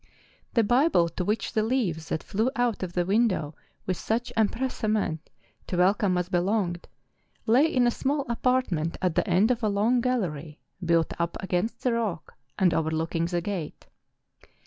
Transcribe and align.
The 0.55 0.63
Bible 0.63 1.09
to 1.09 1.23
which 1.23 1.53
the 1.53 1.61
leaves 1.61 2.09
that 2.09 2.23
flew 2.23 2.49
out 2.55 2.81
of 2.81 2.93
the 2.93 3.05
win¬ 3.05 3.27
dow 3.27 3.53
with 3.85 3.97
such 3.97 4.33
empressement 4.35 5.19
to 5.67 5.77
welcome 5.77 6.17
us 6.17 6.27
be¬ 6.27 6.43
longed, 6.43 6.87
lay 7.45 7.71
in 7.71 7.85
a 7.85 7.91
small 7.91 8.25
apartment 8.27 8.97
at 8.99 9.13
the 9.13 9.27
end 9.29 9.51
of 9.51 9.61
a 9.61 9.69
long 9.69 10.01
gallery 10.01 10.57
built 10.83 11.13
up 11.19 11.37
against 11.39 11.83
the 11.83 11.93
rock, 11.93 12.33
and 12.57 12.71
over¬ 12.71 12.91
looking 12.91 13.25
the 13.25 13.41
gate. 13.41 13.85